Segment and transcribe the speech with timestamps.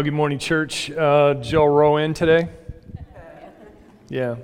[0.00, 0.90] Well, good morning, church.
[0.90, 2.48] Uh, Joe Rowe in today?
[4.08, 4.36] Yeah.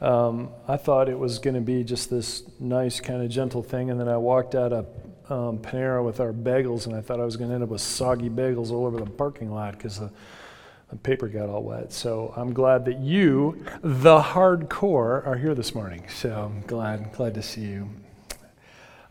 [0.00, 3.90] Um, I thought it was going to be just this nice, kind of gentle thing,
[3.90, 4.86] and then I walked out of
[5.28, 7.82] um, Panera with our bagels, and I thought I was going to end up with
[7.82, 10.10] soggy bagels all over the parking lot because the,
[10.88, 11.92] the paper got all wet.
[11.92, 16.04] So I'm glad that you, the hardcore, are here this morning.
[16.08, 17.90] So I'm glad, glad to see you.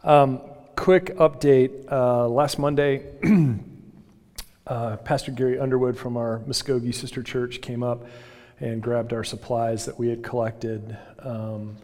[0.03, 0.41] Um,
[0.75, 1.91] quick update.
[1.91, 3.05] Uh, last Monday,
[4.69, 8.05] uh, Pastor Gary Underwood from our Muskogee sister church came up
[8.59, 10.97] and grabbed our supplies that we had collected.
[11.19, 11.75] Um,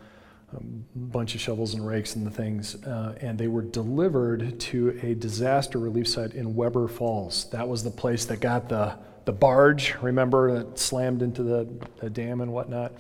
[0.54, 0.60] a
[0.96, 5.14] bunch of shovels and rakes and the things, uh, and they were delivered to a
[5.16, 7.50] disaster relief site in Webbers Falls.
[7.50, 8.96] That was the place that got the,
[9.26, 11.68] the barge, remember, that slammed into the,
[12.00, 12.94] the dam and whatnot.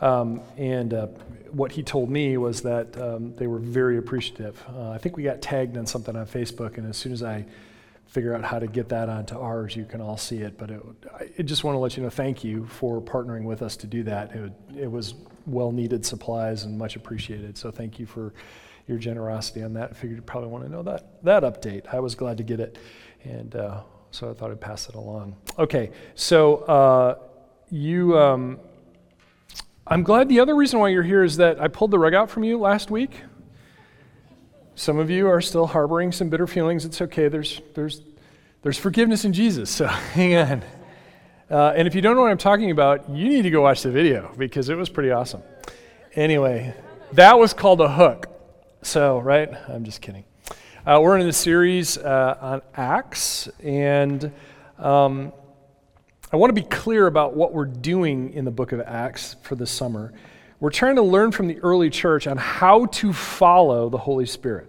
[0.00, 1.06] Um, and uh,
[1.52, 4.62] what he told me was that um, they were very appreciative.
[4.68, 7.46] Uh, I think we got tagged on something on Facebook, and as soon as I
[8.10, 10.58] figure out how to get that onto ours, you can all see it.
[10.58, 10.82] But it,
[11.38, 14.02] I just want to let you know thank you for partnering with us to do
[14.02, 14.32] that.
[14.32, 15.14] It, it was
[15.46, 17.56] well needed supplies and much appreciated.
[17.56, 18.34] So thank you for
[18.88, 19.90] your generosity on that.
[19.90, 21.86] I figured you probably want to know that, that update.
[21.94, 22.78] I was glad to get it.
[23.22, 25.36] And uh, so I thought I'd pass it along.
[25.58, 27.14] Okay, so uh,
[27.70, 28.18] you.
[28.18, 28.58] Um,
[29.86, 32.30] I'm glad the other reason why you're here is that I pulled the rug out
[32.30, 33.22] from you last week.
[34.74, 36.84] Some of you are still harboring some bitter feelings.
[36.84, 37.28] It's okay.
[37.28, 38.02] There's, there's,
[38.62, 40.62] there's forgiveness in Jesus, so hang on.
[41.50, 43.82] Uh, and if you don't know what I'm talking about, you need to go watch
[43.82, 45.42] the video because it was pretty awesome.
[46.14, 46.74] Anyway,
[47.12, 48.28] that was called a hook.
[48.82, 49.50] So, right?
[49.68, 50.24] I'm just kidding.
[50.86, 54.32] Uh, we're in a series uh, on Acts, and
[54.78, 55.32] um,
[56.32, 59.56] I want to be clear about what we're doing in the book of Acts for
[59.56, 60.14] the summer.
[60.60, 64.68] We're trying to learn from the early church on how to follow the Holy Spirit.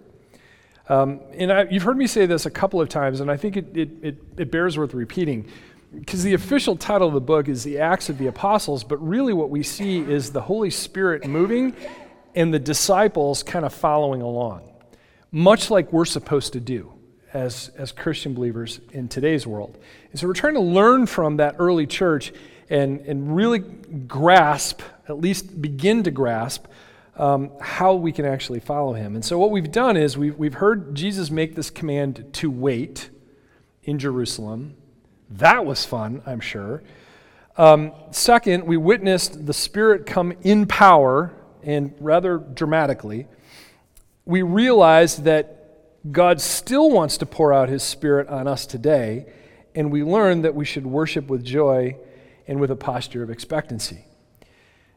[0.88, 3.58] Um, and I, you've heard me say this a couple of times, and I think
[3.58, 5.48] it, it, it, it bears worth repeating.
[5.94, 9.34] Because the official title of the book is The Acts of the Apostles, but really
[9.34, 11.76] what we see is the Holy Spirit moving
[12.34, 14.62] and the disciples kind of following along,
[15.30, 16.90] much like we're supposed to do
[17.34, 19.78] as, as Christian believers in today's world.
[20.10, 22.32] And so we're trying to learn from that early church
[22.72, 26.64] and, and really grasp, at least begin to grasp,
[27.16, 29.14] um, how we can actually follow him.
[29.14, 33.10] And so, what we've done is we've, we've heard Jesus make this command to wait
[33.84, 34.74] in Jerusalem.
[35.28, 36.82] That was fun, I'm sure.
[37.58, 41.30] Um, second, we witnessed the Spirit come in power
[41.62, 43.26] and rather dramatically.
[44.24, 45.58] We realized that
[46.10, 49.26] God still wants to pour out His Spirit on us today,
[49.74, 51.98] and we learned that we should worship with joy
[52.46, 54.04] and with a posture of expectancy.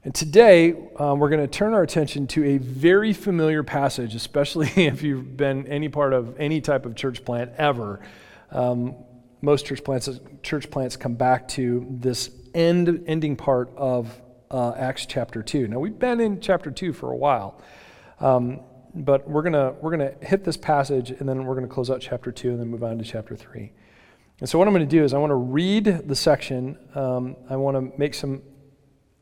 [0.04, 4.68] And today, um, we're going to turn our attention to a very familiar passage, especially
[4.76, 8.02] if you've been any part of any type of church plant ever.
[8.52, 8.96] Um,
[9.42, 10.08] most church plants,
[10.44, 15.68] church plants come back to this end, ending part of uh, Acts chapter 2.
[15.68, 17.60] Now, we've been in chapter 2 for a while,
[18.20, 18.62] um,
[18.94, 22.00] but we're going we're gonna hit this passage and then we're going to close out
[22.00, 23.72] chapter 2 and then move on to chapter 3.
[24.40, 26.78] And so, what I'm going to do is, I want to read the section.
[26.94, 28.42] Um, I want to make some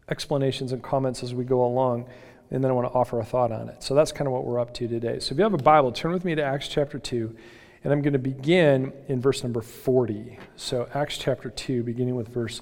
[0.10, 2.08] explanations and comments as we go along,
[2.50, 3.84] and then I want to offer a thought on it.
[3.84, 5.20] So, that's kind of what we're up to today.
[5.20, 7.36] So, if you have a Bible, turn with me to Acts chapter 2,
[7.84, 10.40] and I'm going to begin in verse number 40.
[10.56, 12.62] So, Acts chapter 2, beginning with verse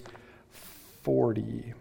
[1.04, 1.74] 40.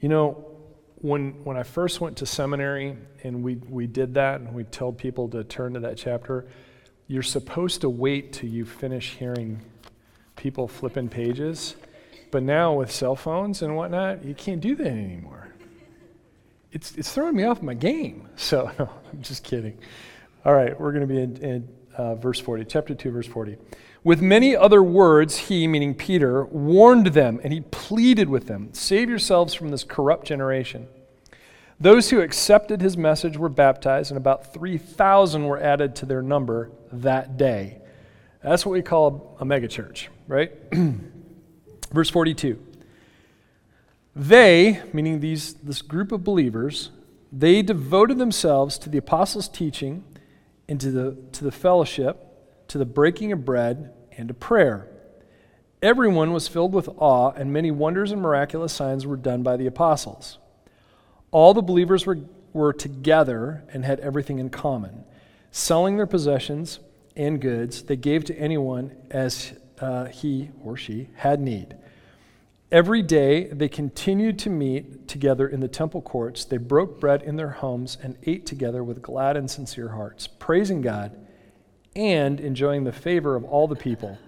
[0.00, 0.49] You know,
[1.00, 4.98] when, when I first went to seminary and we, we did that and we told
[4.98, 6.46] people to turn to that chapter,
[7.06, 9.60] you're supposed to wait till you finish hearing
[10.36, 11.74] people flipping pages.
[12.30, 15.48] But now with cell phones and whatnot, you can't do that anymore.
[16.70, 18.28] It's, it's throwing me off my game.
[18.36, 19.78] So, no, I'm just kidding.
[20.44, 23.56] All right, we're going to be in, in uh, verse 40, chapter 2, verse 40.
[24.02, 29.10] With many other words, he, meaning Peter, warned them and he pleaded with them Save
[29.10, 30.88] yourselves from this corrupt generation.
[31.78, 36.70] Those who accepted his message were baptized, and about 3,000 were added to their number
[36.92, 37.78] that day.
[38.42, 40.52] That's what we call a megachurch, right?
[41.92, 42.58] Verse 42.
[44.14, 46.90] They, meaning these, this group of believers,
[47.32, 50.04] they devoted themselves to the apostles' teaching
[50.68, 52.29] and to the, to the fellowship
[52.70, 54.88] to the breaking of bread, and to prayer.
[55.82, 59.66] Everyone was filled with awe, and many wonders and miraculous signs were done by the
[59.66, 60.38] apostles.
[61.32, 62.18] All the believers were,
[62.52, 65.02] were together and had everything in common.
[65.50, 66.78] Selling their possessions
[67.16, 71.74] and goods, they gave to anyone as uh, he or she had need.
[72.70, 76.44] Every day they continued to meet together in the temple courts.
[76.44, 80.82] They broke bread in their homes and ate together with glad and sincere hearts, praising
[80.82, 81.16] God
[81.94, 84.18] and enjoying the favor of all the people.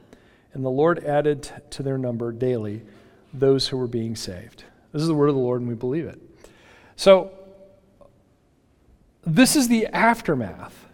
[0.53, 2.83] And the Lord added to their number daily
[3.33, 4.65] those who were being saved.
[4.93, 6.21] This is the word of the Lord, and we believe it.
[6.97, 7.31] So,
[9.25, 10.87] this is the aftermath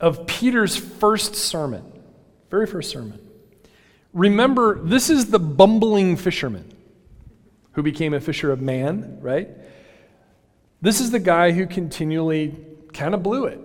[0.00, 1.84] of Peter's first sermon,
[2.50, 3.20] very first sermon.
[4.12, 6.72] Remember, this is the bumbling fisherman
[7.72, 9.48] who became a fisher of man, right?
[10.80, 12.54] This is the guy who continually
[12.92, 13.60] kind of blew it.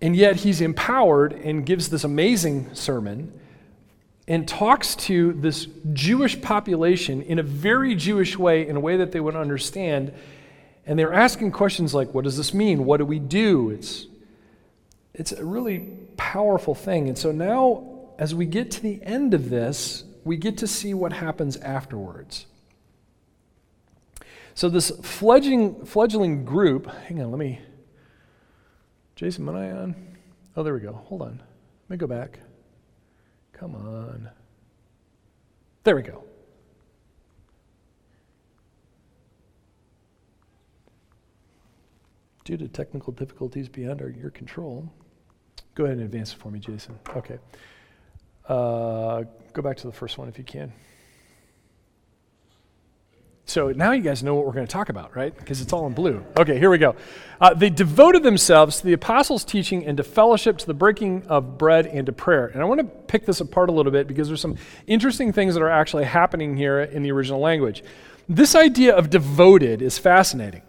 [0.00, 3.32] And yet he's empowered and gives this amazing sermon
[4.28, 9.12] and talks to this Jewish population in a very Jewish way, in a way that
[9.12, 10.12] they would understand.
[10.84, 12.84] And they're asking questions like, What does this mean?
[12.84, 13.70] What do we do?
[13.70, 14.06] It's,
[15.14, 17.08] it's a really powerful thing.
[17.08, 20.94] And so now as we get to the end of this, we get to see
[20.94, 22.46] what happens afterwards.
[24.54, 27.60] So, this fledgling, fledgling group, hang on, let me.
[29.16, 29.96] Jason, am I on?
[30.56, 30.92] Oh, there we go.
[30.92, 31.42] Hold on.
[31.88, 32.38] Let me go back.
[33.54, 34.28] Come on.
[35.84, 36.22] There we go.
[42.44, 44.92] Due to technical difficulties beyond our, your control.
[45.74, 46.98] Go ahead and advance it for me, Jason.
[47.16, 47.38] Okay.
[48.46, 49.24] Uh,
[49.54, 50.72] go back to the first one if you can.
[53.48, 55.34] So now you guys know what we're going to talk about, right?
[55.34, 56.24] Because it's all in blue.
[56.36, 56.96] Okay, here we go.
[57.40, 61.56] Uh, they devoted themselves to the apostles' teaching and to fellowship, to the breaking of
[61.56, 62.48] bread, and to prayer.
[62.48, 64.56] And I want to pick this apart a little bit because there's some
[64.88, 67.84] interesting things that are actually happening here in the original language.
[68.28, 70.62] This idea of devoted is fascinating.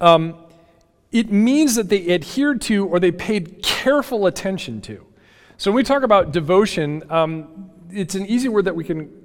[0.00, 0.34] Um,
[1.12, 5.06] it means that they adhered to or they paid careful attention to.
[5.58, 9.19] So when we talk about devotion, um, it's an easy word that we can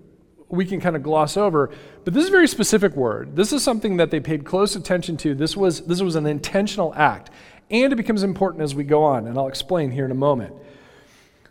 [0.50, 1.72] we can kind of gloss over,
[2.04, 3.36] but this is a very specific word.
[3.36, 5.34] This is something that they paid close attention to.
[5.34, 7.32] This was this was an intentional act,
[7.72, 10.54] and it becomes important as we go on, and I'll explain here in a moment.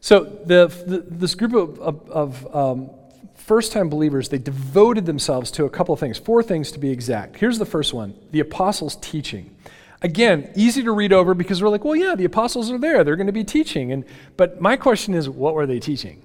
[0.00, 2.90] So the, the this group of, of, of um,
[3.34, 7.36] first-time believers they devoted themselves to a couple of things, four things to be exact.
[7.36, 9.56] Here's the first one: the apostles' teaching.
[10.02, 13.04] Again, easy to read over because we're like, well, yeah, the apostles are there.
[13.04, 13.90] They're going to be teaching.
[13.90, 14.04] And,
[14.36, 16.20] but my question is, what were they teaching?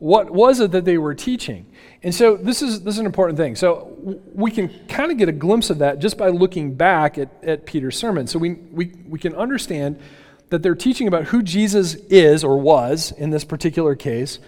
[0.00, 1.66] What was it that they were teaching?
[2.02, 3.54] And so this is, this is an important thing.
[3.54, 3.96] So
[4.34, 7.66] we can kind of get a glimpse of that just by looking back at, at
[7.66, 8.26] Peter's sermon.
[8.26, 10.00] So we, we, we can understand
[10.48, 14.38] that they're teaching about who Jesus is or was in this particular case,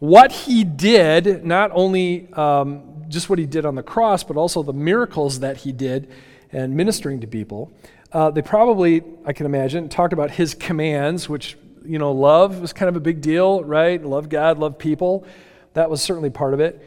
[0.00, 4.62] what he did, not only um, just what he did on the cross, but also
[4.62, 6.10] the miracles that he did
[6.52, 7.72] and ministering to people.
[8.12, 11.56] Uh, they probably, I can imagine, talked about his commands, which,
[11.90, 14.00] you know, love was kind of a big deal, right?
[14.00, 15.26] Love God, love people.
[15.72, 16.80] That was certainly part of it.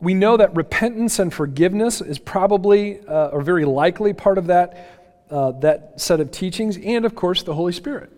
[0.00, 5.26] We know that repentance and forgiveness is probably, uh, or very likely, part of that,
[5.28, 8.12] uh, that set of teachings, and of course, the Holy Spirit,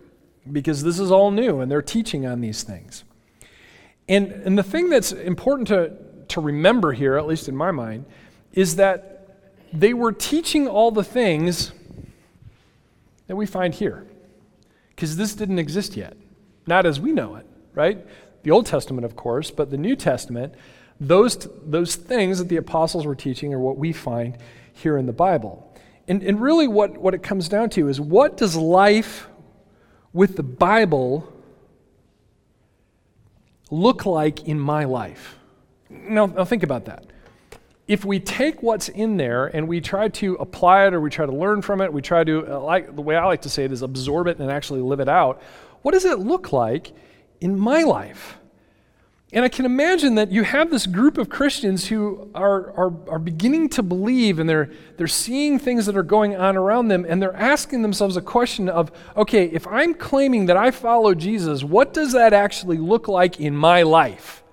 [0.51, 3.03] because this is all new and they're teaching on these things.
[4.07, 5.93] And, and the thing that's important to,
[6.27, 8.05] to remember here, at least in my mind,
[8.53, 9.39] is that
[9.73, 11.71] they were teaching all the things
[13.25, 14.05] that we find here.
[14.89, 16.17] Because this didn't exist yet,
[16.67, 18.05] not as we know it, right?
[18.43, 20.53] The Old Testament, of course, but the New Testament,
[20.99, 24.37] those, those things that the apostles were teaching are what we find
[24.73, 25.63] here in the Bible.
[26.07, 29.27] And, and really, what, what it comes down to is what does life
[30.13, 31.31] with the Bible
[33.69, 35.37] look like in my life?
[35.89, 37.05] Now, now think about that
[37.87, 41.25] if we take what's in there and we try to apply it or we try
[41.25, 43.63] to learn from it, we try to, uh, like, the way I like to say
[43.63, 45.41] it is absorb it and actually live it out,
[45.81, 46.93] what does it look like
[47.41, 48.37] in my life?
[49.33, 53.19] And I can imagine that you have this group of Christians who are, are, are
[53.19, 57.21] beginning to believe and they're, they're seeing things that are going on around them and
[57.21, 61.93] they're asking themselves a question of, okay, if I'm claiming that I follow Jesus, what
[61.93, 64.43] does that actually look like in my life?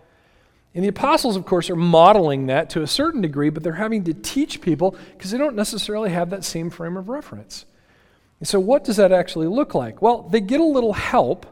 [0.75, 4.03] And the apostles, of course, are modeling that to a certain degree, but they're having
[4.05, 7.65] to teach people because they don't necessarily have that same frame of reference.
[8.41, 10.03] And so, what does that actually look like?
[10.03, 11.47] Well, they get a little help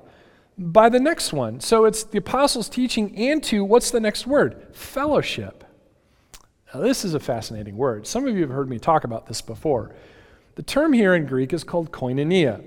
[0.58, 1.60] by the next one.
[1.60, 4.68] So, it's the apostles' teaching, and to what's the next word?
[4.72, 5.64] Fellowship.
[6.72, 8.06] Now, this is a fascinating word.
[8.06, 9.94] Some of you have heard me talk about this before.
[10.54, 12.62] The term here in Greek is called koinonia.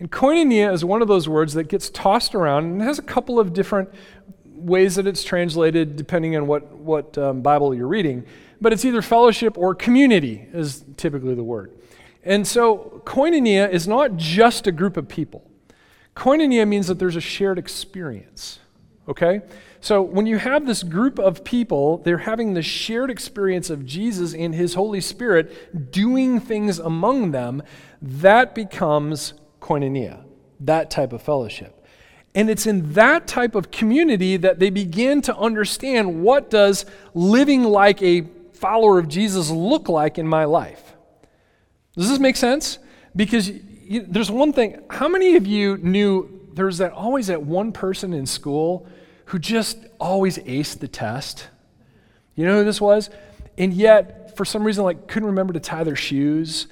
[0.00, 3.40] And koinonia is one of those words that gets tossed around and has a couple
[3.40, 3.90] of different
[4.44, 8.24] ways that it's translated depending on what, what um, Bible you're reading,
[8.60, 11.72] but it's either fellowship or community, is typically the word.
[12.28, 15.50] And so, koinonia is not just a group of people.
[16.14, 18.60] Koinonia means that there's a shared experience.
[19.08, 19.40] okay?
[19.80, 24.34] So when you have this group of people, they're having the shared experience of Jesus
[24.34, 27.62] and his Holy Spirit doing things among them,
[28.02, 29.32] that becomes
[29.62, 30.24] koinonia,
[30.60, 31.82] that type of fellowship.
[32.34, 37.64] And it's in that type of community that they begin to understand what does living
[37.64, 40.96] like a follower of Jesus look like in my life.
[41.98, 42.78] Does this make sense?
[43.16, 44.80] Because you, there's one thing.
[44.88, 48.86] How many of you knew there's that always that one person in school
[49.26, 51.48] who just always aced the test?
[52.36, 53.10] You know who this was?
[53.58, 56.68] And yet, for some reason, like couldn't remember to tie their shoes,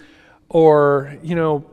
[0.48, 1.68] or you know,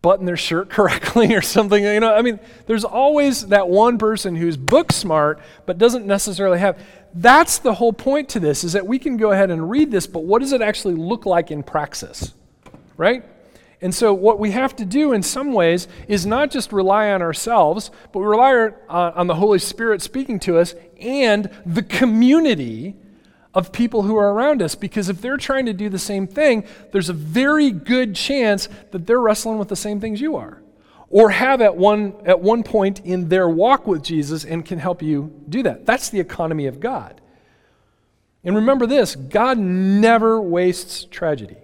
[0.00, 1.84] button their shirt correctly or something.
[1.84, 6.58] You know, I mean, there's always that one person who's book smart but doesn't necessarily
[6.58, 6.76] have.
[7.14, 10.06] That's the whole point to this is that we can go ahead and read this,
[10.06, 12.32] but what does it actually look like in praxis?
[12.96, 13.24] Right?
[13.82, 17.20] And so, what we have to do in some ways is not just rely on
[17.20, 22.94] ourselves, but we rely on, the Holy Spirit speaking to us and the community
[23.54, 26.64] of people who are around us because if they're trying to do the same thing,
[26.92, 30.61] there's a very good chance that they're wrestling with the same things you are
[31.12, 35.02] or have at one, at one point in their walk with Jesus and can help
[35.02, 35.86] you do that.
[35.86, 37.20] That's the economy of God.
[38.42, 41.58] And remember this God never wastes tragedy.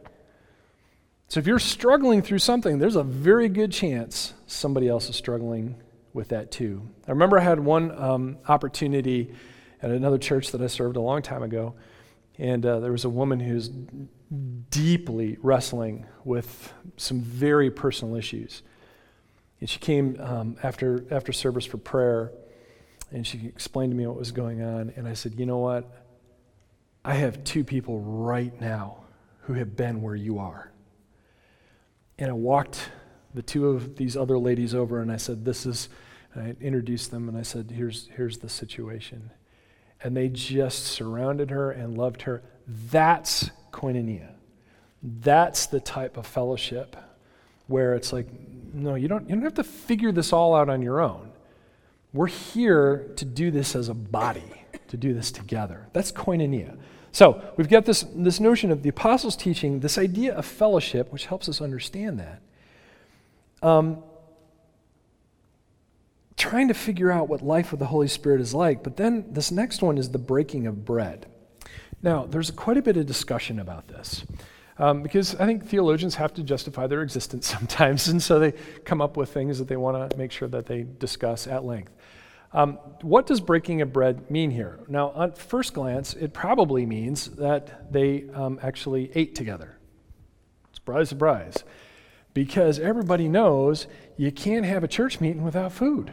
[1.29, 5.77] So if you're struggling through something, there's a very good chance somebody else is struggling
[6.13, 6.83] with that too.
[7.07, 9.33] I remember I had one um, opportunity
[9.83, 11.75] at another church that I served a long time ago.
[12.39, 13.71] And uh, there was a woman who's
[14.71, 18.63] deeply wrestling with some very personal issues.
[19.61, 22.33] And she came um, after, after service for prayer,
[23.11, 24.93] and she explained to me what was going on.
[24.97, 25.91] And I said, You know what?
[27.05, 29.05] I have two people right now
[29.43, 30.71] who have been where you are.
[32.19, 32.91] And I walked
[33.35, 35.89] the two of these other ladies over, and I said, This is,
[36.37, 39.31] I introduced them, and I said, Here's, here's the situation
[40.03, 42.43] and they just surrounded her and loved her.
[42.67, 44.33] That's koinonia.
[45.03, 46.97] That's the type of fellowship
[47.67, 48.29] where it's like,
[48.73, 51.31] no, you don't, you don't have to figure this all out on your own.
[52.13, 55.87] We're here to do this as a body, to do this together.
[55.93, 56.77] That's koinonia.
[57.13, 61.27] So we've got this, this notion of the apostles' teaching, this idea of fellowship, which
[61.27, 62.41] helps us understand that.
[63.63, 64.03] Um,
[66.37, 68.83] trying to figure out what life with the Holy Spirit is like.
[68.83, 71.27] But then this next one is the breaking of bread.
[72.03, 74.25] Now, there's quite a bit of discussion about this.
[74.79, 78.53] Um, because I think theologians have to justify their existence sometimes, and so they
[78.85, 81.93] come up with things that they want to make sure that they discuss at length.
[82.53, 84.81] Um, what does breaking of bread mean here?
[84.89, 89.77] Now, on first glance, it probably means that they um, actually ate together.
[90.73, 91.65] Surprise, surprise.
[92.33, 96.13] Because everybody knows you can't have a church meeting without food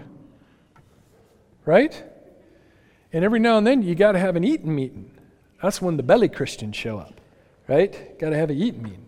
[1.65, 2.03] right?
[3.12, 5.12] And every now and then you got to have an eating meeting.
[5.62, 7.19] That's when the belly Christians show up,
[7.67, 8.17] right?
[8.19, 9.05] Got to have an eating meeting.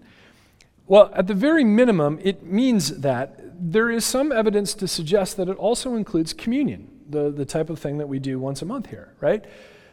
[0.88, 5.50] Well, at the very minimum, it means that there is some evidence to suggest that
[5.50, 8.90] it also includes communion, the, the type of thing that we do once a month
[8.90, 9.44] here, right?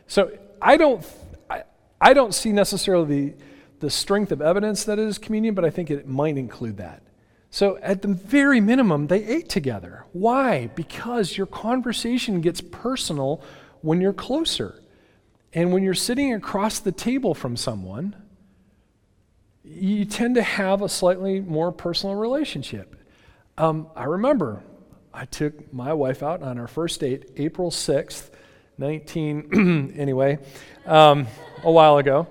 [0.07, 1.05] So I don't,
[1.51, 1.65] I,
[2.01, 3.35] I don't see necessarily the,
[3.81, 7.03] the strength of evidence that it is communion, but I think it might include that.
[7.51, 10.07] So, at the very minimum, they ate together.
[10.13, 10.67] Why?
[10.75, 13.41] Because your conversation gets personal
[13.81, 14.83] when you're closer.
[15.53, 18.17] And when you're sitting across the table from someone,
[19.65, 22.97] you tend to have a slightly more personal relationship.
[23.57, 24.63] Um, I remember
[25.13, 28.31] I took my wife out on our first date, April 6th,
[28.79, 30.39] 19, anyway,
[30.87, 31.27] um,
[31.63, 32.27] a while ago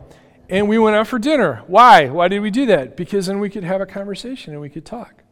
[0.49, 1.63] and we went out for dinner.
[1.67, 2.09] Why?
[2.09, 2.95] Why did we do that?
[2.97, 5.23] Because then we could have a conversation and we could talk.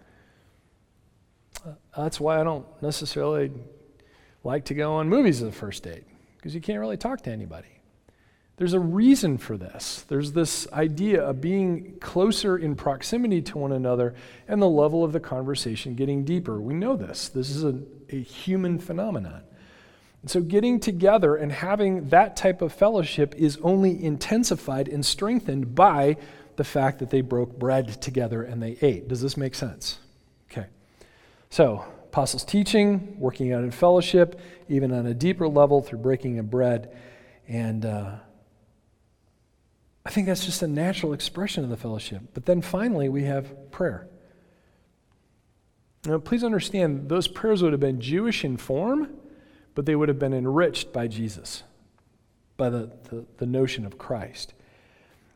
[1.65, 3.51] Uh, that's why I don't necessarily
[4.43, 6.05] like to go on movies as a first date,
[6.38, 7.80] because you can't really talk to anybody.
[8.62, 10.06] There's a reason for this.
[10.08, 14.13] There's this idea of being closer in proximity to one another
[14.48, 16.62] and the level of the conversation getting deeper.
[16.62, 17.30] We know this.
[17.30, 17.80] This is a,
[18.12, 19.41] a human phenomenon.
[20.22, 25.74] And so, getting together and having that type of fellowship is only intensified and strengthened
[25.74, 26.18] by
[26.56, 29.08] the fact that they broke bread together and they ate.
[29.08, 29.98] Does this make sense?
[30.51, 30.68] Okay.
[31.50, 34.39] So, apostles' teaching, working out in fellowship,
[34.70, 36.96] even on a deeper level through breaking of bread.
[37.48, 38.12] And uh,
[40.05, 42.24] I think that's just a natural expression of the fellowship.
[42.34, 44.08] But then finally, we have prayer.
[46.05, 49.10] Now, please understand, those prayers would have been Jewish in form
[49.75, 51.63] but they would have been enriched by Jesus,
[52.58, 54.53] by the, the, the notion of Christ.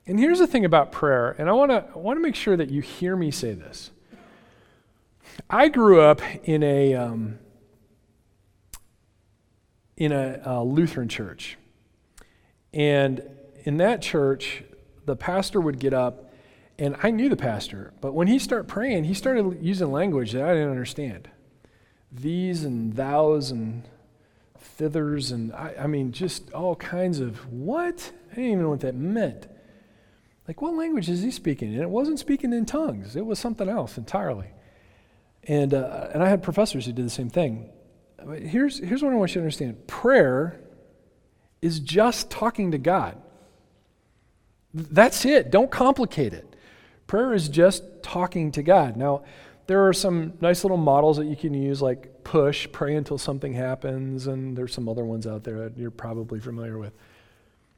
[0.06, 2.70] And here's the thing about prayer, and I want to want to make sure that
[2.70, 3.90] you hear me say this.
[5.50, 7.40] I grew up in a um,
[9.98, 11.58] in a, a Lutheran church.
[12.72, 13.24] And
[13.66, 14.64] in that church,
[15.06, 16.32] the pastor would get up,
[16.78, 20.44] and I knew the pastor, but when he started praying, he started using language that
[20.44, 21.30] I didn't understand.
[22.12, 23.84] These and thous and
[24.80, 28.12] thithers, and I, I mean, just all kinds of what?
[28.32, 29.48] I didn't even know what that meant.
[30.48, 31.74] Like, what language is he speaking?
[31.74, 34.50] And it wasn't speaking in tongues, it was something else entirely.
[35.48, 37.70] And, uh, and I had professors who did the same thing.
[38.24, 40.60] But Here's, here's what I want you to understand prayer
[41.62, 43.22] is just talking to God.
[44.76, 45.52] That's it.
[45.52, 46.54] Don't complicate it.
[47.08, 48.98] Prayer is just talking to God.
[48.98, 49.24] Now,
[49.68, 53.54] there are some nice little models that you can use, like push, pray until something
[53.54, 56.94] happens, and there's some other ones out there that you're probably familiar with.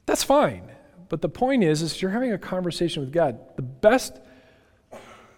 [0.06, 0.72] That's fine.
[1.08, 3.38] But the point is, is you're having a conversation with God.
[3.56, 4.18] The best,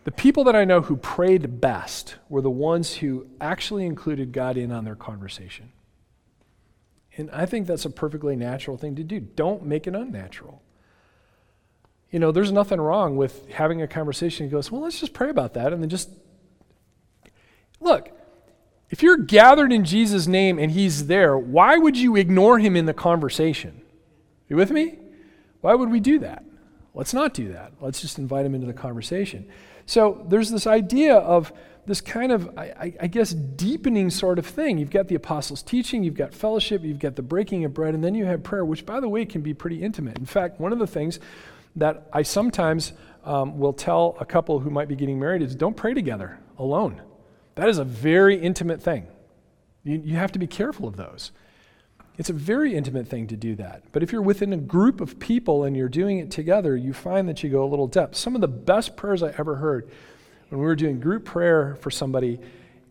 [0.05, 4.57] the people that I know who prayed best were the ones who actually included God
[4.57, 5.73] in on their conversation.
[7.19, 9.21] And I think that's a perfectly natural thing to do.
[9.21, 10.63] Don't make it unnatural.
[12.11, 15.31] You know, there's nothing wrong with having a conversation and goes, well, let's just pray
[15.31, 16.11] about that and then just
[17.81, 18.11] look.
[18.91, 22.87] If you're gathered in Jesus' name and he's there, why would you ignore him in
[22.87, 23.83] the conversation?
[24.49, 24.99] You with me?
[25.61, 26.45] Why would we do that?
[26.93, 27.75] Let's not do that.
[27.81, 29.49] Let's just invite him into the conversation.
[29.87, 31.53] So there's this idea of
[31.87, 34.79] this kind of, I, I, guess, deepening sort of thing.
[34.79, 38.05] You've got the apostles' teaching, you've got fellowship, you've got the breaking of bread, and
[38.05, 40.19] then you have prayer, which, by the way, can be pretty intimate.
[40.19, 41.19] In fact, one of the things
[41.77, 42.93] that I sometimes
[43.25, 47.01] um, will tell a couple who might be getting married is don't pray together alone.
[47.55, 49.07] That is a very intimate thing.
[49.85, 51.33] You, you have to be careful of those.
[52.19, 53.83] It's a very intimate thing to do that.
[53.93, 57.29] But if you're within a group of people and you're doing it together, you find
[57.29, 58.17] that you go a little depth.
[58.17, 59.91] Some of the best prayers I ever heard
[60.51, 62.39] when we were doing group prayer for somebody,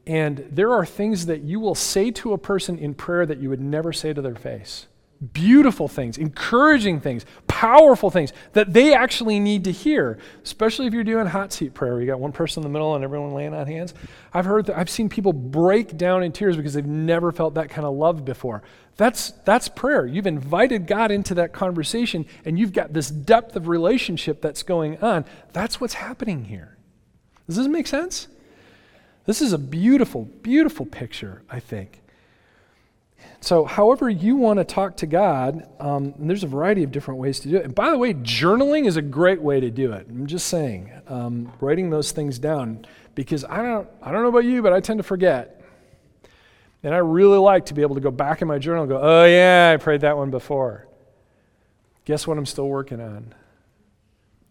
[0.08, 3.50] and there are things that you will say to a person in prayer that you
[3.50, 4.88] would never say to their face
[5.34, 11.03] beautiful things, encouraging things, powerful things that they actually need to hear, especially if you're
[11.03, 11.99] doing hot seat prayer.
[11.99, 13.93] You got one person in the middle and everyone laying on hands.
[14.34, 17.69] I've heard that I've seen people break down in tears because they've never felt that
[17.69, 18.63] kind of love before.
[18.95, 20.05] That's that's prayer.
[20.05, 24.97] You've invited God into that conversation and you've got this depth of relationship that's going
[25.03, 25.25] on.
[25.51, 26.77] That's what's happening here.
[27.47, 28.27] Does this make sense?
[29.25, 31.99] This is a beautiful, beautiful picture, I think.
[33.41, 37.39] So, however you want to talk to God, um, there's a variety of different ways
[37.41, 37.65] to do it.
[37.65, 40.08] And by the way, journaling is a great way to do it.
[40.10, 44.43] I'm just saying, um, writing those things down because I don't, I don't know about
[44.43, 45.62] you, but I tend to forget.
[46.84, 48.99] And I really like to be able to go back in my journal and go,
[49.02, 50.88] oh, yeah, I prayed that one before.
[52.06, 53.34] Guess what I'm still working on?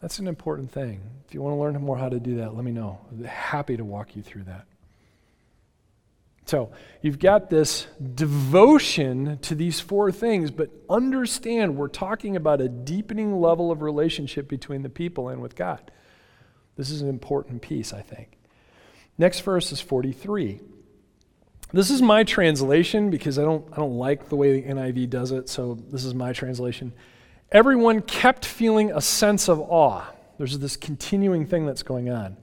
[0.01, 1.01] That's an important thing.
[1.27, 3.01] If you want to learn more how to do that, let me know.
[3.11, 4.64] I'm happy to walk you through that.
[6.49, 6.71] So
[7.03, 13.39] you've got this devotion to these four things, but understand we're talking about a deepening
[13.39, 15.91] level of relationship between the people and with God.
[16.77, 18.39] This is an important piece, I think.
[19.19, 20.61] Next verse is 43.
[21.75, 25.33] This is my translation because I don't, I don't like the way the NIV does
[25.33, 26.95] it, so this is my translation.
[27.53, 30.07] Everyone kept feeling a sense of awe.
[30.39, 32.39] There's this continuing thing that's going on.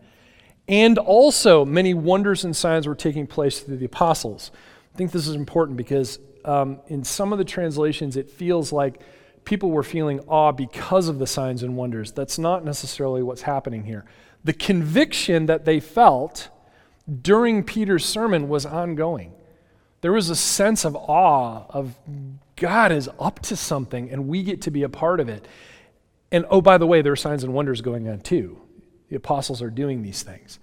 [0.68, 4.52] And also, many wonders and signs were taking place through the apostles.
[4.94, 9.02] I think this is important because um, in some of the translations, it feels like
[9.44, 12.12] people were feeling awe because of the signs and wonders.
[12.12, 14.06] That's not necessarily what's happening here.
[14.44, 16.50] The conviction that they felt
[17.22, 19.34] during Peter's sermon was ongoing.
[20.02, 21.96] There was a sense of awe of
[22.56, 25.48] God is up to something and we get to be a part of it.
[26.32, 28.62] And oh, by the way, there are signs and wonders going on too
[29.16, 30.60] the apostles are doing these things.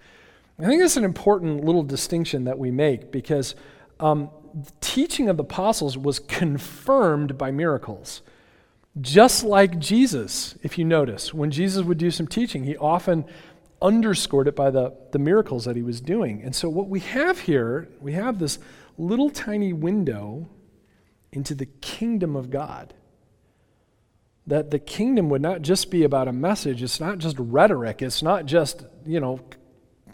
[0.58, 3.54] I think that's an important little distinction that we make because
[3.98, 8.20] um, the teaching of the apostles was confirmed by miracles.
[9.00, 13.24] Just like Jesus, if you notice, when Jesus would do some teaching, he often
[13.80, 16.42] underscored it by the, the miracles that he was doing.
[16.42, 18.58] And so, what we have here, we have this
[18.98, 20.46] little tiny window
[21.32, 22.92] into the kingdom of God
[24.46, 28.22] that the kingdom would not just be about a message, it's not just rhetoric, it's
[28.22, 29.40] not just, you know,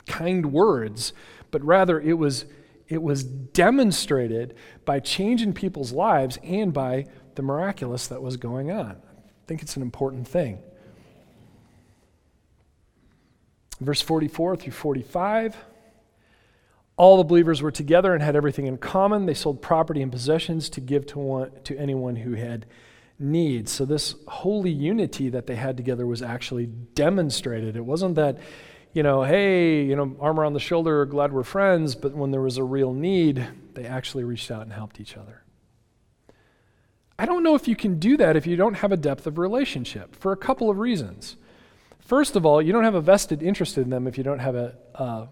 [0.06, 1.12] kind words,
[1.50, 2.44] but rather it was
[2.88, 4.54] it was demonstrated
[4.86, 8.92] by changing people's lives and by the miraculous that was going on.
[8.92, 10.58] I think it's an important thing.
[13.80, 15.56] Verse 44 through 45.
[16.96, 19.26] All the believers were together and had everything in common.
[19.26, 22.66] They sold property and possessions to give to, one, to anyone who had
[23.18, 23.72] needs.
[23.72, 27.76] So, this holy unity that they had together was actually demonstrated.
[27.76, 28.38] It wasn't that,
[28.92, 32.40] you know, hey, you know, arm around the shoulder, glad we're friends, but when there
[32.40, 35.42] was a real need, they actually reached out and helped each other.
[37.18, 39.38] I don't know if you can do that if you don't have a depth of
[39.38, 41.36] relationship for a couple of reasons.
[41.98, 44.54] First of all, you don't have a vested interest in them if you don't have
[44.54, 45.28] a, a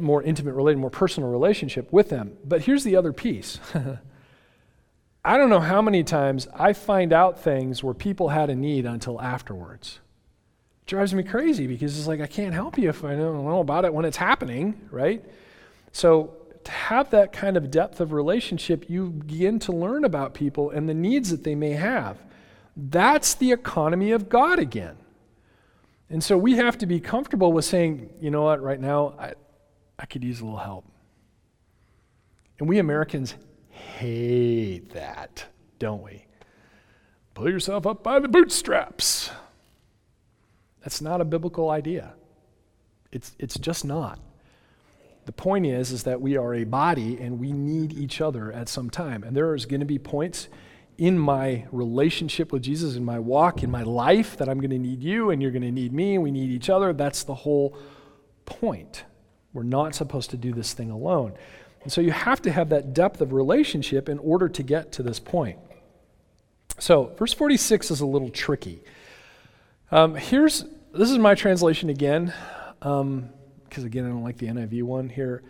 [0.00, 2.36] more intimate, related, more personal relationship with them.
[2.44, 3.60] But here's the other piece.
[5.24, 8.86] I don't know how many times I find out things where people had a need
[8.86, 10.00] until afterwards.
[10.82, 13.60] It drives me crazy because it's like I can't help you if I don't know
[13.60, 15.24] about it when it's happening, right?
[15.92, 20.70] So to have that kind of depth of relationship, you begin to learn about people
[20.70, 22.18] and the needs that they may have.
[22.76, 24.96] That's the economy of God again.
[26.10, 29.34] And so we have to be comfortable with saying, you know what, right now, I,
[29.98, 30.84] I could use a little help.
[32.58, 33.34] And we Americans
[33.78, 35.46] hate that,
[35.78, 36.24] don't we?
[37.34, 39.30] Pull yourself up by the bootstraps.
[40.80, 42.14] That's not a biblical idea.
[43.12, 44.18] It's, it's just not.
[45.26, 48.68] The point is, is that we are a body and we need each other at
[48.68, 49.22] some time.
[49.22, 50.48] And there is going to be points
[50.96, 54.78] in my relationship with Jesus, in my walk, in my life, that I'm going to
[54.78, 56.92] need you and you're going to need me and we need each other.
[56.92, 57.76] That's the whole
[58.46, 59.04] point.
[59.52, 61.34] We're not supposed to do this thing alone.
[61.82, 65.02] And so you have to have that depth of relationship in order to get to
[65.02, 65.58] this point.
[66.78, 68.82] So, verse 46 is a little tricky.
[69.90, 72.32] Um, here's this is my translation again.
[72.82, 73.30] Um,
[73.68, 75.42] because again, I don't like the NIV one here.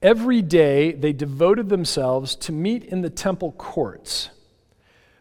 [0.00, 4.30] Every day they devoted themselves to meet in the temple courts.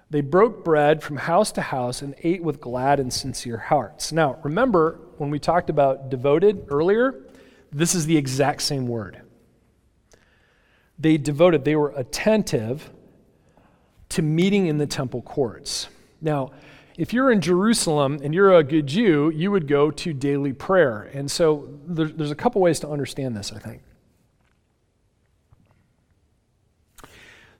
[0.09, 4.11] They broke bread from house to house and ate with glad and sincere hearts.
[4.11, 7.25] Now, remember when we talked about devoted earlier,
[7.71, 9.21] this is the exact same word.
[10.97, 12.89] They devoted, they were attentive
[14.09, 15.89] to meeting in the temple courts.
[16.21, 16.51] Now,
[16.97, 21.09] if you're in Jerusalem and you're a good Jew, you would go to daily prayer.
[21.13, 23.81] And so there, there's a couple ways to understand this, I think.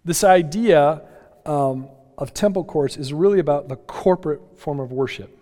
[0.06, 1.02] This idea
[1.46, 5.38] um, of temple courts is really about the corporate form of worship.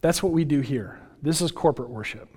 [0.00, 1.00] That's what we do here.
[1.22, 2.28] This is corporate worship.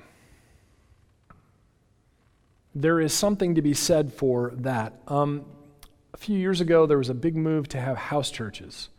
[2.80, 4.94] There is something to be said for that.
[5.08, 5.46] Um,
[6.14, 8.90] a few years ago, there was a big move to have house churches.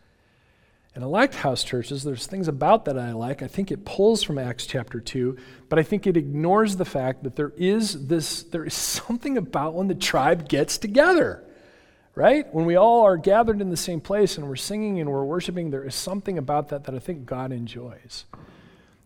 [0.97, 2.03] And I liked house churches.
[2.03, 3.41] There's things about that I like.
[3.41, 5.37] I think it pulls from Acts chapter 2,
[5.69, 9.75] but I think it ignores the fact that there is this there is something about
[9.75, 11.45] when the tribe gets together.
[12.17, 12.53] Right?
[12.53, 15.71] When we all are gathered in the same place and we're singing and we're worshiping,
[15.71, 18.25] there is something about that that I think God enjoys.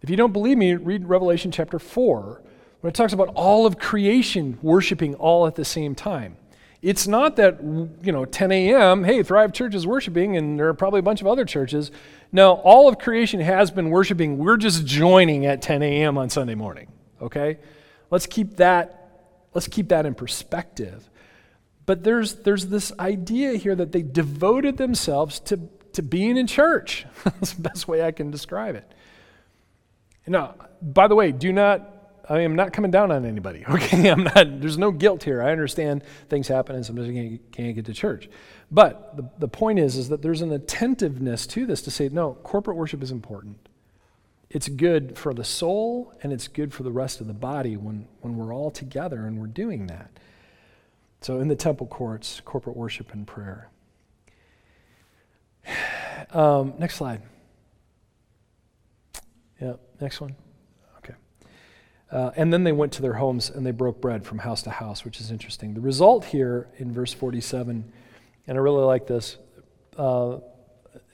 [0.01, 2.41] If you don't believe me, read Revelation chapter 4,
[2.83, 6.37] when it talks about all of creation worshiping all at the same time.
[6.83, 10.75] It's not that, you know, 10 a.m., hey, Thrive Church is worshiping, and there are
[10.75, 11.93] probably a bunch of other churches.
[12.33, 14.37] No, all of creation has been worshiping.
[14.37, 16.19] We're just joining at 10 a.m.
[16.19, 16.89] on Sunday morning,
[17.21, 17.59] okay?
[18.11, 21.09] Let's keep that, let's keep that in perspective.
[21.87, 25.61] But there's, there's this idea here that they devoted themselves to,
[25.93, 27.07] to being in church.
[27.25, 28.91] That's the best way I can describe it.
[30.27, 34.09] Now, by the way, do not I am not coming down on anybody, okay?
[34.09, 35.43] I'm not, there's no guilt here.
[35.43, 38.29] I understand things happen and sometimes you can't, can't get to church.
[38.71, 42.35] But the, the point is, is that there's an attentiveness to this to say, no,
[42.43, 43.69] corporate worship is important.
[44.51, 48.07] It's good for the soul and it's good for the rest of the body when,
[48.21, 50.11] when we're all together and we're doing that.
[51.23, 53.69] So in the temple courts, corporate worship and prayer.
[56.31, 57.21] Um, next slide.
[59.61, 60.35] Yeah, next one.
[62.13, 64.71] Uh, and then they went to their homes and they broke bread from house to
[64.71, 65.73] house, which is interesting.
[65.73, 67.91] The result here in verse 47,
[68.47, 69.39] and I really like this
[69.97, 70.39] uh,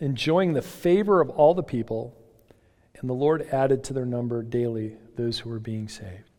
[0.01, 2.17] enjoying the favor of all the people,
[2.97, 6.31] and the Lord added to their number daily those who were being saved.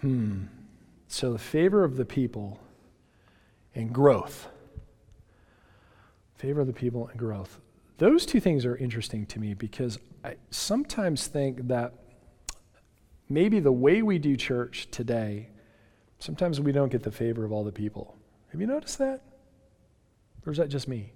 [0.00, 0.44] Hmm.
[1.08, 2.60] So the favor of the people
[3.74, 4.48] and growth.
[6.36, 7.58] Favor of the people and growth.
[7.98, 11.94] Those two things are interesting to me because I sometimes think that
[13.32, 15.48] maybe the way we do church today,
[16.18, 18.16] sometimes we don't get the favor of all the people.
[18.50, 19.22] Have you noticed that?
[20.44, 21.12] Or is that just me?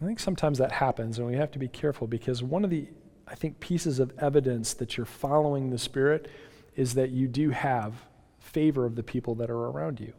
[0.00, 2.86] I think sometimes that happens, and we have to be careful because one of the,
[3.26, 6.30] I think, pieces of evidence that you're following the Spirit
[6.74, 7.94] is that you do have
[8.38, 10.12] favor of the people that are around you.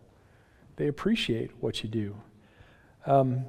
[0.78, 2.16] They appreciate what you do.
[3.06, 3.46] Um,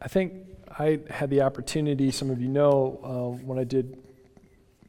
[0.00, 0.34] I think
[0.78, 3.98] I had the opportunity, some of you know, uh, when I did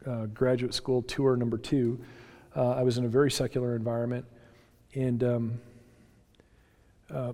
[0.06, 2.00] uh, graduate school tour number two,
[2.56, 4.26] uh, I was in a very secular environment,
[4.94, 5.62] and um,
[7.14, 7.34] uh,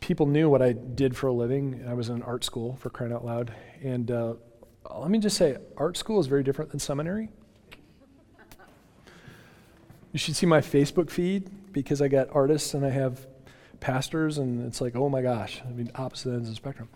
[0.00, 1.84] people knew what I did for a living.
[1.88, 4.34] I was in art school for crying out loud, and uh,
[4.94, 7.30] let me just say, art school is very different than seminary.
[10.12, 13.26] You should see my Facebook feed because I got artists and I have
[13.80, 16.88] pastors, and it's like, oh my gosh, I mean, opposite ends of the spectrum.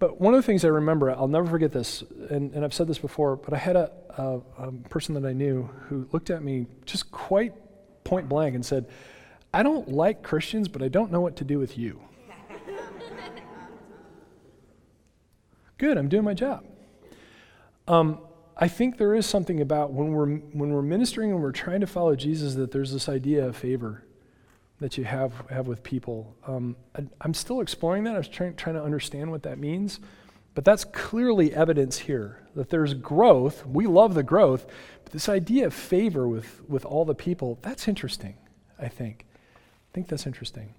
[0.00, 2.88] But one of the things I remember, I'll never forget this, and, and I've said
[2.88, 6.42] this before, but I had a, a, a person that I knew who looked at
[6.42, 7.52] me just quite
[8.02, 8.88] point blank and said,
[9.52, 12.00] I don't like Christians, but I don't know what to do with you.
[15.78, 16.64] Good, I'm doing my job.
[17.86, 18.20] Um,
[18.56, 21.86] I think there is something about when we're, when we're ministering and we're trying to
[21.86, 24.02] follow Jesus that there's this idea of favor
[24.80, 26.34] that you have, have with people.
[26.46, 28.14] Um, I, am still exploring that.
[28.14, 30.00] I was trying, trying to understand what that means.
[30.54, 33.64] But that's clearly evidence here that there's growth.
[33.66, 34.66] We love the growth.
[35.04, 38.36] But this idea of favor with, with all the people, that's interesting,
[38.78, 39.26] I think.
[39.30, 40.74] I think that's interesting.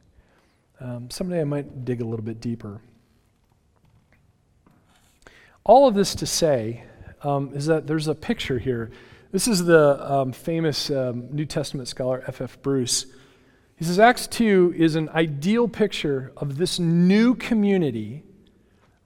[0.79, 2.81] Um, someday I might dig a little bit deeper.
[5.63, 6.83] All of this to say
[7.23, 8.89] um, is that there's a picture here.
[9.31, 12.61] This is the um, famous um, New Testament scholar F.F.
[12.61, 13.05] Bruce.
[13.81, 18.21] He says Acts 2 is an ideal picture of this new community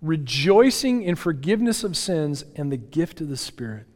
[0.02, 3.88] rejoicing in forgiveness of sins and the gift of the Spirit.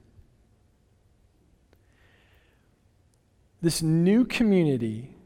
[3.61, 5.17] This new community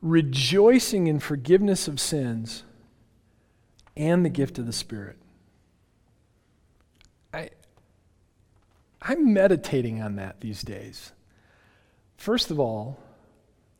[0.00, 2.62] rejoicing in forgiveness of sins
[3.96, 5.16] and the gift of the Spirit.
[7.34, 7.50] I,
[9.02, 11.10] I'm meditating on that these days.
[12.20, 12.98] First of all,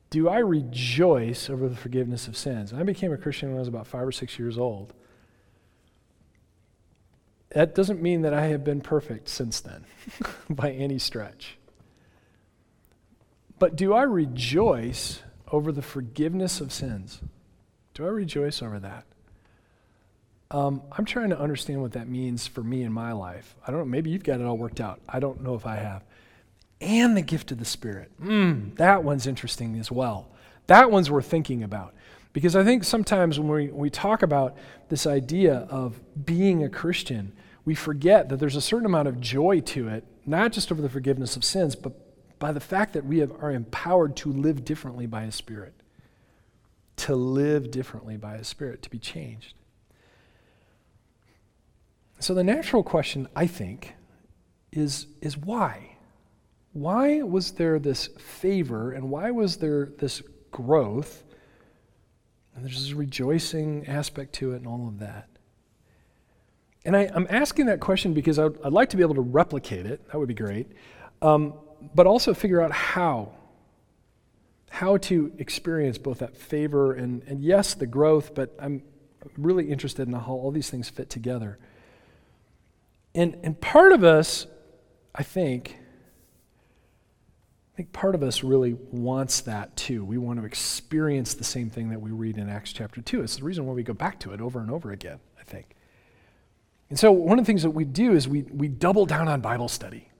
[0.09, 2.73] do I rejoice over the forgiveness of sins?
[2.73, 4.95] I became a Christian when I was about five or six years old.
[7.51, 9.85] That doesn't mean that I have been perfect since then,
[10.49, 11.59] by any stretch.
[13.59, 15.21] But do I rejoice
[15.53, 17.21] over the forgiveness of sins?
[17.93, 19.05] Do I rejoice over that?
[20.51, 23.55] Um, I'm trying to understand what that means for me in my life.
[23.67, 25.03] I don't know, maybe you've got it all worked out.
[25.07, 26.05] I don't know if I have.
[26.81, 28.11] And the gift of the Spirit.
[28.23, 30.29] Mm, that one's interesting as well.
[30.67, 31.95] That one's worth thinking about.
[32.33, 34.57] Because I think sometimes when we, we talk about
[34.89, 37.33] this idea of being a Christian,
[37.65, 40.89] we forget that there's a certain amount of joy to it, not just over the
[40.89, 41.93] forgiveness of sins, but
[42.39, 45.75] by the fact that we have, are empowered to live differently by His Spirit.
[46.97, 49.55] To live differently by His Spirit, to be changed.
[52.21, 53.95] So the natural question, I think,
[54.73, 55.90] is, is why?
[56.73, 61.25] Why was there this favor and why was there this growth?
[62.55, 65.29] And there's this rejoicing aspect to it and all of that.
[66.85, 69.87] And I, am asking that question because I'd, I'd, like to be able to replicate
[69.87, 70.07] it.
[70.09, 70.69] That would be great.
[71.21, 71.55] Um,
[71.95, 73.33] but also figure out how.
[74.71, 78.83] How to experience both that favor and, and yes, the growth, but I'm
[79.37, 81.59] really interested in how all these things fit together.
[83.15, 84.47] And, and part of us,
[85.13, 85.80] I think, I
[87.81, 90.05] think part of us really wants that too.
[90.05, 93.23] We want to experience the same thing that we read in Acts chapter 2.
[93.23, 95.75] It's the reason why we go back to it over and over again, I think.
[96.91, 99.41] And so one of the things that we do is we, we double down on
[99.41, 100.11] Bible study,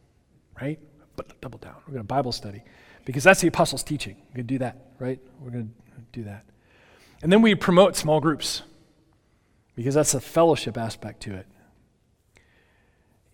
[0.59, 0.79] right?
[1.17, 1.75] But double down.
[1.87, 2.63] We're going to Bible study
[3.05, 4.17] because that's the apostles' teaching.
[4.31, 5.21] We're going to do that, right?
[5.39, 6.47] We're going to do that.
[7.21, 8.63] And then we promote small groups
[9.75, 11.47] because that's a fellowship aspect to it.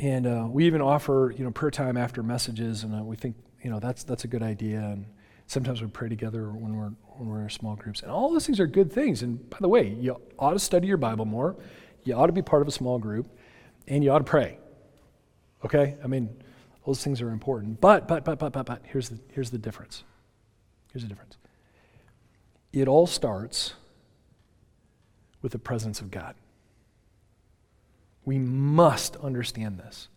[0.01, 3.37] And uh, we even offer, you know, prayer time after messages, and uh, we think,
[3.62, 4.79] you know, that's that's a good idea.
[4.79, 5.07] And
[5.47, 8.61] sometimes we pray together when we're when we're in small groups, and all those things
[8.61, 9.23] are good things.
[9.23, 11.57] And by the way, you ought to study your Bible more.
[12.05, 13.29] You ought to be part of a small group,
[13.88, 14.59] and you ought to pray.
[15.64, 16.31] Okay, I mean,
[16.87, 17.81] those things are important.
[17.81, 20.05] But but but but but but here's the here's the difference.
[20.92, 21.37] Here's the difference.
[22.73, 23.75] It all starts
[25.42, 26.35] with the presence of God.
[28.25, 30.09] We must understand this.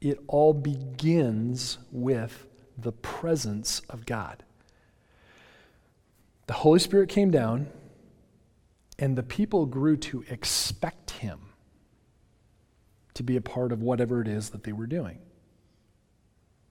[0.00, 2.46] It all begins with
[2.82, 4.42] the presence of God.
[6.46, 7.68] The Holy Spirit came down,
[8.98, 11.40] and the people grew to expect Him
[13.14, 15.18] to be a part of whatever it is that they were doing.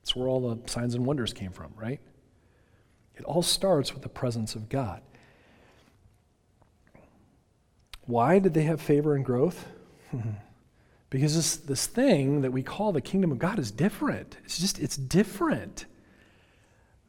[0.02, 2.00] That's where all the signs and wonders came from, right?
[3.15, 5.02] It all starts with the presence of God.
[8.06, 9.67] Why did they have favor and growth?
[11.12, 14.38] Because this, this thing that we call the kingdom of God is different.
[14.45, 15.86] It's just, it's different.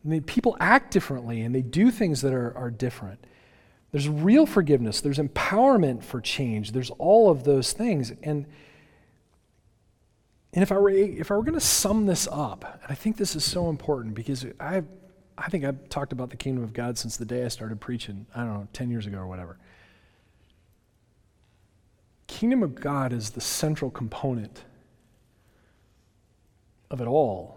[0.04, 3.24] I mean, people act differently and they do things that are, are different.
[3.92, 8.10] There's real forgiveness, there's empowerment for change, there's all of those things.
[8.22, 8.46] And,
[10.54, 13.16] and if I were, if I were going to sum this up, and I think
[13.16, 14.82] this is so important because I,
[15.36, 18.26] I think I've talked about the kingdom of God since the day I started preaching,
[18.34, 19.58] I don't know, 10 years ago or whatever
[22.32, 24.64] kingdom of God is the central component
[26.90, 27.56] of it all.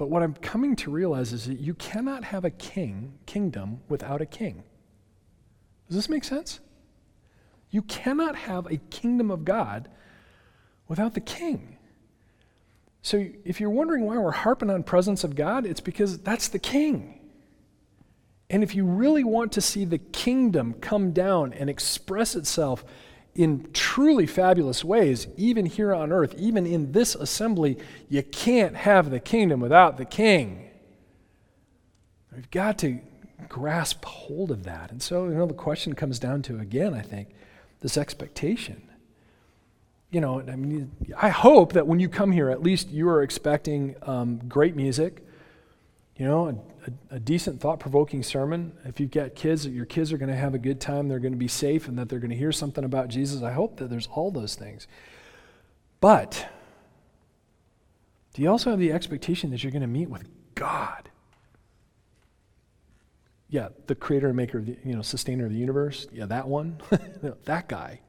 [0.00, 4.22] But what I'm coming to realize is that you cannot have a king, kingdom, without
[4.22, 4.62] a king.
[5.88, 6.58] Does this make sense?
[7.68, 9.90] You cannot have a kingdom of God
[10.88, 11.76] without the king.
[13.02, 16.58] So if you're wondering why we're harping on presence of God, it's because that's the
[16.58, 17.20] king.
[18.48, 22.86] And if you really want to see the kingdom come down and express itself
[23.34, 29.10] in truly fabulous ways, even here on earth, even in this assembly, you can't have
[29.10, 30.68] the kingdom without the king.
[32.34, 33.00] We've got to
[33.48, 34.90] grasp hold of that.
[34.90, 37.28] And so, you know, the question comes down to, again, I think,
[37.80, 38.82] this expectation.
[40.10, 43.22] You know, I mean, I hope that when you come here, at least you are
[43.22, 45.24] expecting um, great music,
[46.20, 48.74] you know, a, a, decent, thought provoking sermon.
[48.84, 51.32] If you've got kids, your kids are going to have a good time, they're going
[51.32, 53.42] to be safe, and that they're going to hear something about Jesus.
[53.42, 54.86] I hope that there's all those things.
[55.98, 56.46] But
[58.34, 61.08] do you also have the expectation that you're going to meet with God?
[63.48, 66.06] Yeah, the creator and maker, the, you know, sustainer of the universe.
[66.12, 66.82] Yeah, that one.
[67.46, 68.00] that guy.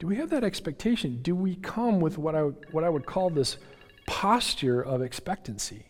[0.00, 1.22] Do we have that expectation?
[1.22, 2.40] Do we come with what I,
[2.72, 3.58] what I would call this
[4.08, 5.85] posture of expectancy?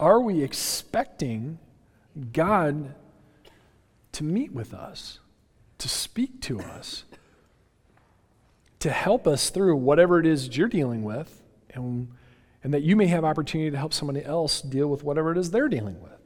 [0.00, 1.58] Are we expecting
[2.32, 2.94] God
[4.12, 5.20] to meet with us,
[5.76, 7.04] to speak to us,
[8.78, 11.42] to help us through whatever it is you're dealing with,
[11.74, 12.08] and,
[12.64, 15.50] and that you may have opportunity to help somebody else deal with whatever it is
[15.50, 16.18] they're dealing with?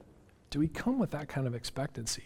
[0.51, 2.23] Do we come with that kind of expectancy?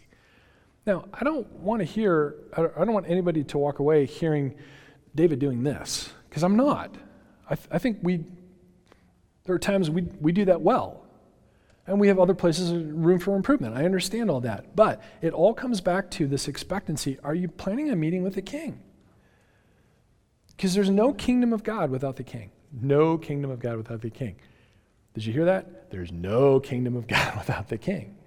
[0.85, 4.55] Now, I don't want to hear, I don't want anybody to walk away hearing
[5.15, 6.95] David doing this, because I'm not.
[7.49, 8.27] I, th- I think we,
[9.45, 11.07] there are times we, we do that well.
[11.89, 13.75] And we have other places of room for improvement.
[13.75, 14.77] I understand all that.
[14.77, 17.19] But it all comes back to this expectancy.
[17.25, 18.83] Are you planning a meeting with the king?
[20.55, 22.51] Because there's no kingdom of God without the king.
[22.79, 24.37] No kingdom of God without the king.
[25.15, 25.91] Did you hear that?
[25.91, 28.19] There's no kingdom of God without the king.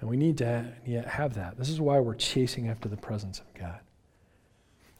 [0.00, 0.72] And we need to
[1.08, 1.58] have that.
[1.58, 3.80] This is why we're chasing after the presence of God.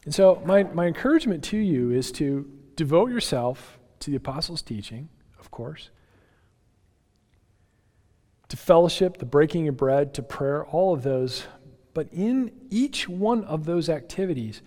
[0.03, 5.07] And so, my, my encouragement to you is to devote yourself to the apostles' teaching,
[5.39, 5.89] of course
[8.49, 11.45] to fellowship, the breaking of bread, to prayer, all of those.
[11.93, 14.61] But in each one of those activities,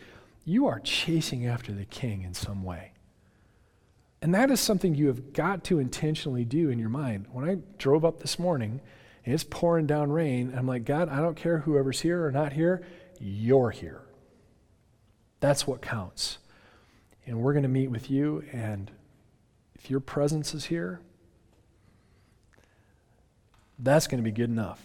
[0.45, 2.93] you are chasing after the king in some way.
[4.23, 7.27] And that is something you have got to intentionally do in your mind.
[7.31, 8.81] When I drove up this morning
[9.25, 12.53] and it's pouring down rain, I'm like, God, I don't care whoever's here or not
[12.53, 12.83] here,
[13.21, 14.03] you're here.
[15.41, 16.39] That's what counts.
[17.27, 18.91] And we're going to meet with you, and
[19.75, 21.01] if your presence is here,
[23.79, 24.81] that's going to be good enough.